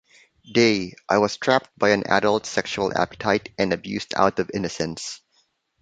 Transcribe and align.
Day, 0.51 0.95
I 1.07 1.19
was 1.19 1.37
trapped 1.37 1.69
by 1.77 1.89
an 1.89 2.01
adult's 2.07 2.49
sexual 2.49 2.91
appetite 2.97 3.53
and 3.59 3.71
abused 3.71 4.15
out 4.15 4.39
of 4.39 4.49
innocence. 4.51 5.21